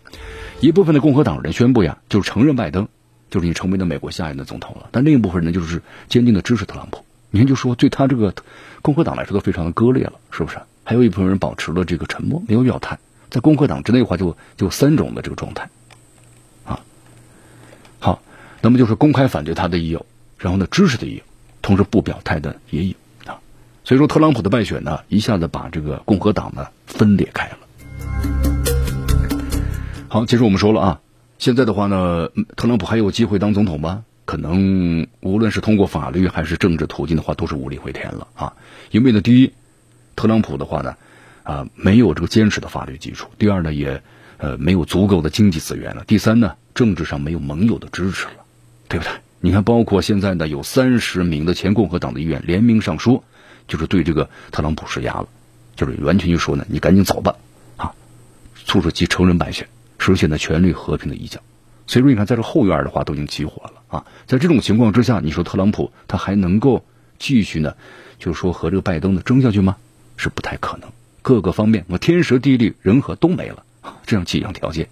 [0.59, 2.89] 一部分的共和党人宣布呀，就是承认拜登，
[3.31, 4.89] 就是你成为了美国下一任的总统了。
[4.91, 7.03] 但另一部分人呢，就是坚定的支持特朗普。
[7.31, 8.35] 你看，就说对他这个
[8.81, 10.59] 共和党来说都非常的割裂了，是不是？
[10.83, 12.99] 还有一部分人保持了这个沉默，没有表态。
[13.29, 15.69] 在共和党之内的话，就就三种的这个状态
[16.65, 16.81] 啊。
[17.99, 18.21] 好，
[18.61, 20.05] 那么就是公开反对他的也有，
[20.37, 21.23] 然后呢支持的也有。
[21.61, 22.93] 同时不表态的也有
[23.25, 23.39] 啊，
[23.83, 27.57] 所以说特朗普的败选呢，一下子把这个共和党呢分裂开了。
[30.07, 30.99] 好，其实我们说了啊，
[31.37, 34.03] 现在的话呢，特朗普还有机会当总统吗？
[34.25, 38.53] 可能无论是通过法律还是政治途径的话，都是无力回天了啊。
[38.91, 39.51] 因为呢，第一，
[40.15, 40.95] 特朗普的话呢，
[41.43, 44.01] 啊，没有这个坚实的法律基础；第二呢，也
[44.37, 48.43] 呃没有足够的经济资源了；第三呢，政治上没有盟友的支持了，
[48.87, 49.13] 对不对？
[49.43, 53.23] 你看，包括现在呢，有三十名的前共和党的议员联名上书，
[53.67, 55.27] 就是对这个特朗普施压了，
[55.75, 57.35] 就是完全就说呢，你赶紧走吧，
[57.75, 57.91] 啊，
[58.53, 61.39] 促使其承认败选，实现了权力和平的移交。
[61.87, 64.05] 所以说，你看，在这后院的话都已经起火了啊。
[64.27, 66.85] 在这种情况之下，你说特朗普他还能够
[67.17, 67.75] 继续呢，
[68.19, 69.75] 就是说和这个拜登的争下去吗？
[70.17, 70.87] 是不太可能。
[71.23, 73.63] 各个方面，我天时地利人和都没了，
[74.05, 74.87] 这样几样条件。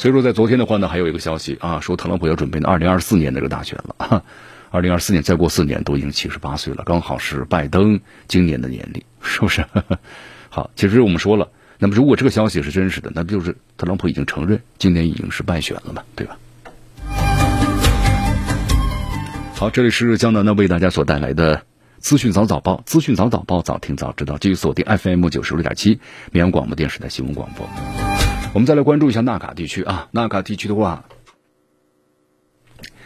[0.00, 4.24] 所以说，在昨天的话呢，还有一个消息啊，说特朗普要准备呢二零二四年这个大选了。
[4.70, 9.62] 二零二四年再过四年都已经七十八岁了，刚好是拜登今年的年龄，是不是？
[10.48, 16.38] 好，其实我们说了，那么如果这个消息是真实的，那不就是特朗普已经承认今年已经是败选了嘛，对吧？
[19.54, 21.62] 好，这里是江南呢为大家所带来的
[21.98, 26.00] 资讯早早报，资讯早早报，早听早知道，继续锁定 FM 九十六点七
[26.32, 27.68] 绵阳广播电视台新闻广播。
[28.52, 31.04] 我们再来关注一下纳卡地区啊，纳卡地区的话，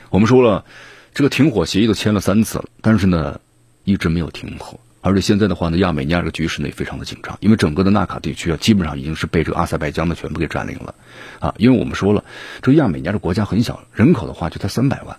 [0.09, 0.65] 我们说了，
[1.13, 3.41] 这个停火协议都签了三次了，但是呢，
[3.85, 10.95] 一直没有停火，而且现在的话呢，亚美尼亚这个局势呢也非常的紧张，因为整个的纳卡地区啊，基本上已经是被这个阿塞拜疆的全部给占领了
[11.41, 12.25] 啊，因为我们说了，
[12.63, 15.19] 这个亚美尼亚的国家很小，人口的话就才三百万，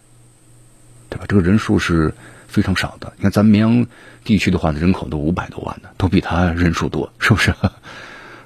[1.10, 1.26] 对吧？
[1.28, 2.16] 这个人数是
[2.48, 3.14] 非常少的。
[3.18, 3.86] 你看咱绵阳
[4.24, 7.54] 地区的话呢，人口都五百多万呢，都比他人数多，是不是？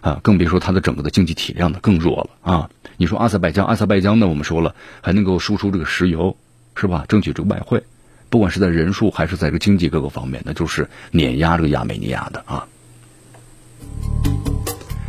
[0.01, 2.69] 啊，更别说它的整个的经济体量呢更弱了啊！
[2.97, 6.37] 你说阿塞拜疆，阿塞拜疆呢，我们说了还能够输出这个石油，
[6.75, 7.05] 是吧？
[7.07, 7.83] 争取这个外汇，
[8.29, 12.67] 不管是在人数还是在这个经济各个方面，那就是碾压这个亚美尼亚的啊。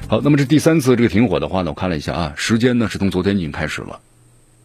[0.08, 4.00] 好，那么这第三次这个停火的话呢，我看了一下啊，时间呢是从昨天已经开始了，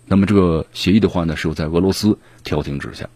[0.07, 3.07] 那么这个协议的话呢，是由在俄罗斯调停之下。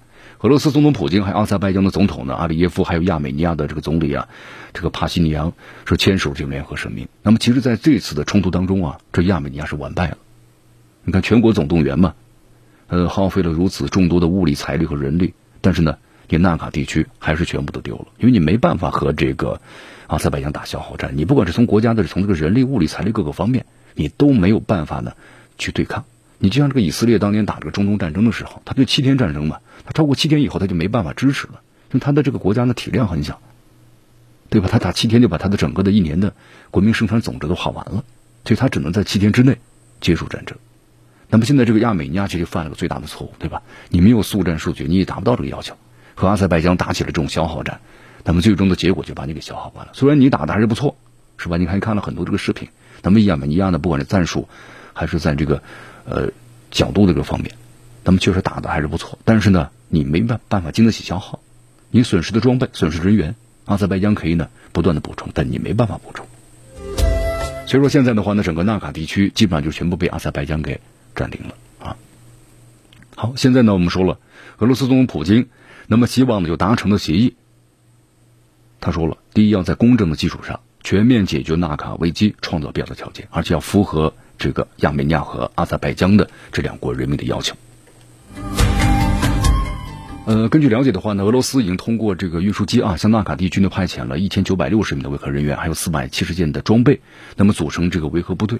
[0.41, 4.29] 俄罗斯总统普京，还有阿塞拜疆的总统呢，阿里耶夫，还有亚美尼亚的这个总理啊，
[4.73, 5.51] 这个帕西尼扬
[5.83, 7.09] 是签署这个联合声明。
[7.23, 10.17] 那么，其实在这次的冲突当中啊，这亚美尼亚是完败了。
[11.03, 12.13] 你看，全国总动员嘛，
[12.87, 15.97] 呃，耗费了如此众多的物力、财力和人力，但是呢，
[16.29, 19.59] 你纳卡地区还是全部都丢了，因为你没办法和这个
[20.07, 21.11] 阿塞拜疆打消耗战。
[21.17, 25.11] 你不管是从国家的，从这个人力、物力、财力各个方面，你都没有办法呢
[25.57, 26.05] 去对抗。
[26.37, 29.57] 你就像这个以色列当年打这个中东战争的时候，他就七天战争嘛。
[29.93, 33.41] 超过七天以后，他就没办法支持了，因为他的这个国家呢体量很小，
[34.49, 34.67] 对吧？
[34.71, 36.33] 他打七天就把他的整个的一年的
[36.71, 38.03] 国民生产总值都耗完了，
[38.45, 39.57] 所以他只能在七天之内
[40.01, 40.57] 结束战争。
[41.29, 43.61] 那么现在这个亚美尼亚其实犯了个最大的错误，对吧？
[43.89, 45.75] 你没有速战速决，你也达不到这个要求，
[46.15, 47.79] 和阿塞拜疆打起了这种消耗战，
[48.23, 49.91] 那么最终的结果就把你给消耗完了。
[49.93, 50.95] 虽然你打的还是不错，
[51.37, 51.57] 是吧？
[51.57, 52.67] 你还看了很多这个视频，
[53.03, 54.47] 那么亚美尼亚呢，不管是战术
[54.93, 55.61] 还是在这个
[56.05, 56.29] 呃
[56.71, 57.53] 角度的这个方面。
[58.03, 61.39] 那么确实打的还是不错，但是呢，你没办办法经得起消耗，
[61.91, 63.35] 你损失的装备、损失人员，
[63.65, 66.25] 阿塞拜疆可以呢不断的补充，但你没办法补充。
[67.67, 70.79] 所以说现在的话呢，整个纳卡地区基本上就全部被阿塞拜疆给
[71.15, 71.97] 占领了啊。
[73.15, 74.17] 好，现在呢我们说了，
[74.57, 75.49] 俄罗斯总统普京
[75.87, 77.35] 那么希望呢就达成的协议，
[78.79, 87.55] 他说了，第一要在公正的基础上全面解决纳卡危机，创造必要的条件，而且要符合这个亚美尼亚和阿塞拜疆的这两国人民的要求。
[90.29, 97.01] 呃，根据了解的话呢，俄罗斯已经通过这个运输机啊，向纳卡地区呢派遣了一千九百六十名的维和人员，还有四百七十件的装备，
[97.35, 98.59] 那么组成这个维和部队，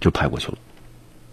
[0.00, 0.56] 就派过去了。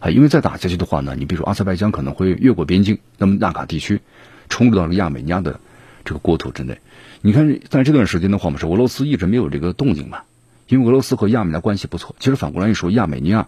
[0.02, 4.02] 啊，因为再打下去的话呢，你比如说阿塞拜疆可能会越过边境，那么纳卡地区
[4.50, 5.62] 冲入到亚美尼亚的
[6.04, 6.82] 这个国土之内。
[7.22, 10.24] 你看，在这段时间的话，我们说俄罗斯一直没有这个动静嘛，
[10.68, 12.14] 因为俄罗斯和亚美尼亚关系不错。
[12.20, 13.48] 其实反过来一说，亚美尼亚，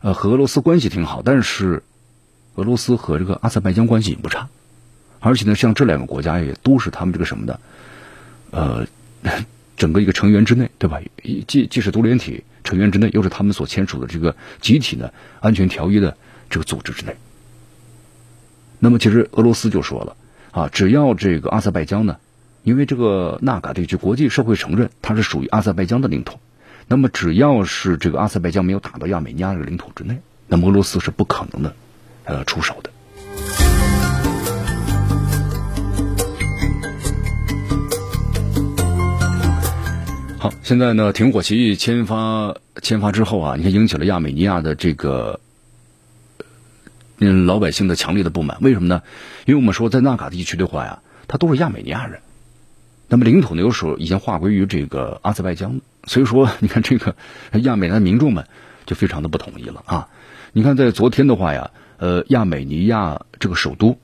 [0.00, 1.84] 呃，和俄罗斯关系挺好，但是
[2.56, 4.48] 俄罗斯和这个阿塞拜疆关系也不差，
[5.20, 7.60] 而且呢，像这两个国家也都是他们这个什么的，
[8.50, 8.86] 呃。
[9.76, 11.00] 整个一个成员之内，对吧？
[11.46, 16.18] 既既是独联体成员之内，又是他们所签署的这个集体的安全条约的
[16.50, 17.16] 这个组织之内。
[18.78, 20.16] 那么，其实俄罗斯就说了
[20.50, 22.18] 啊，只要这个阿塞拜疆呢，
[22.62, 26.38] 因为这个纳嘎地区国际社会承认它是属于阿塞拜疆的领土，
[26.86, 31.74] 那么只要是这个阿塞拜疆没有打到亚美尼亚的领土之内，那么俄罗斯是不可能的
[32.24, 32.90] 呃出手的。
[40.40, 45.38] 好，现在呢，停火协议签发签发之后啊，你看引起了亚美尼亚的这个
[47.18, 48.56] 嗯老百姓的强烈的不满。
[48.62, 49.02] 为什么呢？
[49.44, 52.20] 因为我们说在纳卡地区的话呀，他都是亚美尼亚人，
[53.06, 57.14] 那么领土呢有时候已经划归于这个阿塞拜疆，所以说你看这个
[57.62, 58.46] 亚美尼亚民众们
[58.86, 60.08] 就非常的不同意了啊。
[60.54, 63.98] 你看在昨天的话呀，呃，亚美尼亚这个首都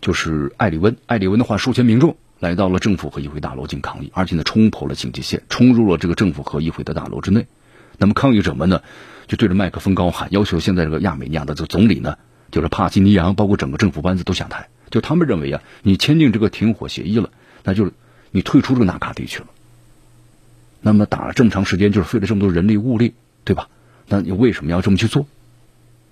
[0.00, 2.16] 就是艾里温，艾里温的话数千民众。
[2.40, 7.46] 来到了政府和议会大楼进行抗议，而且呢冲破了警戒线，冲入了这个政府和议会的大楼之内。
[7.98, 8.80] 那么抗议者们呢，
[9.28, 12.16] 就对着麦克风高喊，要求现在这个亚美尼亚的这个总理呢，
[12.50, 14.68] 就是帕西尼扬，包括整个政府班子都下台。
[14.90, 17.28] 就他们认为啊，你签订这个停火协议了，
[17.62, 17.92] 那就是
[18.30, 19.46] 你退出这个纳卡地区了。
[20.80, 23.12] 那么打了这么长时间，就是费了这么多人力物力，
[23.44, 23.68] 对吧？
[24.08, 25.26] 那你为什么要这么去做？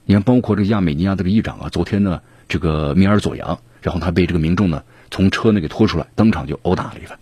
[0.04, 4.84] 你看，包括这个亚美尼亚的这个议长啊，昨天呢，这个米尔佐扬，然后他被这个民众呢。
[5.10, 7.18] 从车内给拖出来，当场就殴打了一番。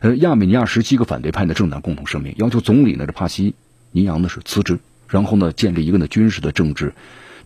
[0.00, 3.54] 呃，亚美尼亚十七个反对派的政党共同声明，要求总理呢这帕西
[3.92, 6.92] 尼扬呢是辞职，然后呢建立一个呢军事的政治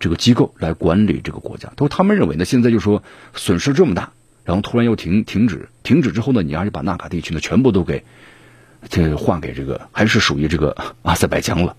[0.00, 1.72] 这个机构来管理这个国家。
[1.76, 3.04] 都他们认为呢，现在就说
[3.34, 4.10] 损失这么大，
[4.44, 8.02] 然后突然又停停止，停止之后呢，你还是把纳卡地区呢全部都给
[8.88, 11.76] 这划给这个还是属于这个阿塞拜疆了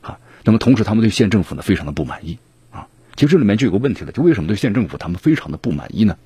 [0.00, 0.18] 啊。
[0.44, 2.38] 那么同时，他们对县政府呢非常的不满意
[2.70, 2.86] 啊。
[3.16, 6.16] 其实这里面就有个问题了，就为什么对县政府他们非常的不满意呢？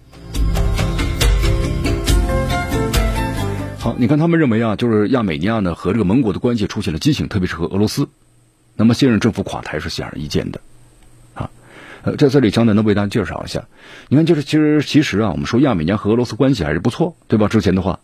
[3.97, 8.09] 你看他们认为啊，就是亚美尼亚呢和这个盟国的关系出现了畸形，特别是和俄罗斯。
[8.77, 10.61] 那么现任政府垮台是显而易见的，
[11.35, 11.51] 啊，
[12.03, 13.67] 呃，在这里江南呢为大家介绍一下。
[14.09, 17.49] 你看，就是其实其实啊，我们说亚美尼亚和俄罗斯关系还是不错，对吧？
[17.49, 17.99] 之前的话，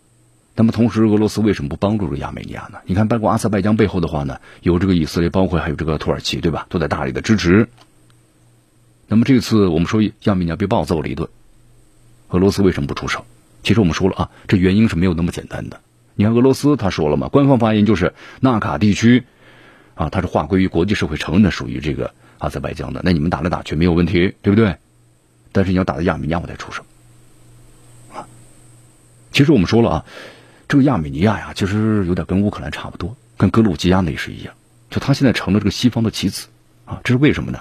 [0.57, 2.79] 那么同时俄罗斯为什么不帮助这亚美尼亚呢？
[2.87, 6.67] 你看，包括阿塞拜疆背后的话呢，有这个以色列，包括还有这个土耳其，对吧？
[6.69, 7.69] 都在大力的支持。
[9.07, 11.29] 那么这次我们说亚美尼亚被暴揍了一顿，
[12.31, 13.25] 俄罗斯为什么不出手？
[13.65, 15.81] 其实我们说了啊，这原因是没有那么简单的。
[16.15, 19.25] 你看俄罗斯他说了嘛，官方发言就是纳卡地区
[19.97, 23.01] 啊，它是划归于国际社会承认的，属于这个阿塞拜疆的。
[23.03, 24.77] 那你们打来打去没有问题，对不对？
[25.51, 26.85] 但是你要打到亚美尼亚，我再出手
[28.13, 28.29] 啊。
[29.33, 30.05] 其实我们说了啊，
[30.69, 34.55] 这个亚美尼亚呀，其实有点跟乌克兰差不多，跟格鲁吉亚那也是一样，
[34.91, 36.47] 就他现在成了这个西方的棋子
[36.85, 37.01] 啊。
[37.03, 37.59] 这是为什么呢？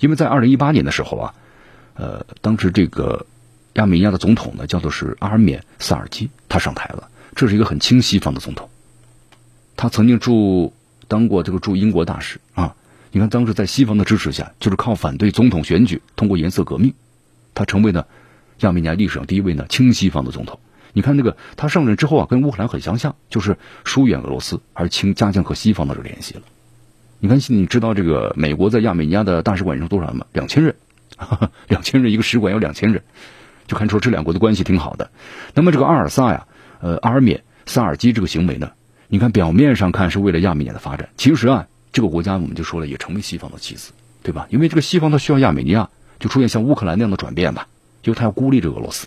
[0.00, 1.34] 因为在二零一八年的时候啊，
[1.94, 3.26] 呃，当时这个。
[3.76, 7.08] 亚美尼亚的总统呢，叫做是阿尔缅萨尔基，他上台了。
[7.34, 8.68] 这是一个很亲西方的总统，
[9.76, 10.72] 他曾经驻
[11.08, 12.74] 当过这个驻英国大使啊。
[13.12, 16.94] 你看，当时在西方的支持下，就是靠反对总统选举，通过颜色革命，
[17.54, 18.06] 他成为了
[18.60, 20.58] 亚美尼亚历史上第一位呢亲西方的总统。
[20.94, 26.42] 你看那个他上任之后啊，跟乌克兰很相像，就是疏远俄罗斯，而亲加强和西方的这个联系了。
[27.18, 30.24] 你看，你知道这个美国在亚美尼亚的大使馆人数多少吗？
[30.32, 30.74] 两千人，
[31.68, 33.02] 两千人一个使馆有两千人。
[33.66, 35.10] 就看出这两国的关系挺好的。
[35.54, 36.46] 那么这个阿尔萨呀，
[36.80, 38.72] 呃，阿尔缅萨尔基这个行为呢，
[39.08, 43.92] 你看表面上看是为了亚美尼亚的发展，其实啊，这个国家我们就说了，也成为西方的棋子，
[44.22, 44.46] 对吧？
[44.50, 47.68] 因为这个西方它需要亚美尼亚，就出现像乌克兰那样的转变吧，
[48.02, 49.06] 因为它要孤立这个俄罗斯，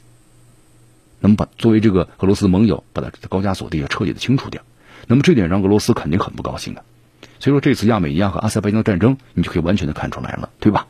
[1.19, 4.61] 那么把作为这个俄罗斯的盟友，把它高加索地要彻底的清除掉。
[5.07, 6.83] 那么这点让俄罗斯肯定很不高兴的。
[7.39, 10.87] 所以说这次亚美尼亚和阿塞拜疆的战争，你就可以完全的看出来了，对吧？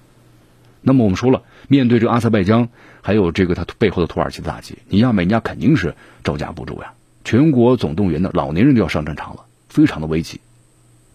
[0.81, 2.69] 那么我们说了，面对这个阿塞拜疆，
[3.01, 6.93] 还有这个他背后的土耳其的打击，你亚美尼亚肯定是招架不住呀。
[7.23, 10.39] 全国总动员的老年人都要上战场了，非常的危急。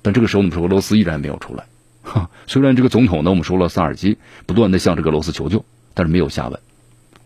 [0.03, 1.65] 但这个时候，我们说俄罗斯依然没有出来。
[2.03, 6.61] 哈，虽然这个总统呢，我们说了萨尔基不断的向这个俄罗斯求救，但是没有下文。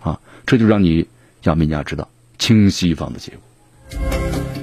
[0.01, 1.09] 啊，这就让你
[1.43, 2.09] 亚美尼亚知道
[2.39, 3.41] 亲西方的结果。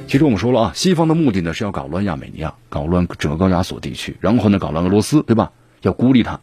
[0.07, 5.51] 其实我们说了啊，西方的目的呢是要搞乱亚美尼亚，搞乱整个高加索地区，然后呢搞乱俄罗斯，对吧？
[5.81, 6.39] 要孤立他。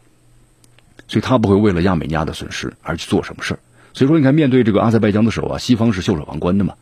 [1.07, 3.59] 所以他不会为了亚美尼亚的损失而去做什么事儿。
[3.93, 6.73] 所以说，你看面对这个阿塞拜疆的时候啊，西方是袖手旁观的嘛，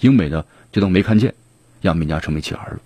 [0.00, 1.34] 英美呢就当没看见，
[1.82, 2.80] 亚美尼亚成为弃儿了。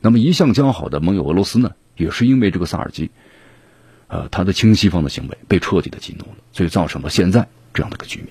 [0.00, 3.10] 那么一向交好的盟友俄罗斯呢，也是因为这个萨尔基，
[4.08, 8.28] 呃，他的亲西方的行为被彻底的激怒了，所以造成了现在这样的一个局面。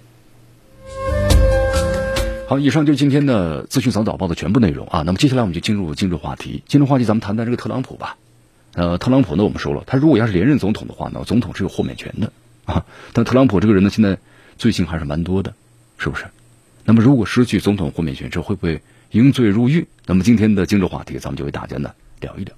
[2.47, 5.01] 好，以上就是今天的资讯早早报的全部内容啊。
[5.03, 6.63] 那么接下来我们就进入今日话题。
[6.67, 8.17] 今日话题咱们谈谈这个特朗普吧。
[8.73, 12.31] 呃，特朗普呢，我们说了，他如果要是连任总统的话呢，总统是有豁免权的
[12.65, 12.85] 啊。
[13.13, 14.17] 但特朗普这个人呢，现在
[14.57, 15.53] 罪行还是蛮多的，
[15.97, 16.25] 是不是？
[16.83, 19.87] 那么如果失去总统豁免权之后，会不会因罪入狱？
[20.05, 22.55] 那么今天的今日话题，咱们就为大家呢聊一聊。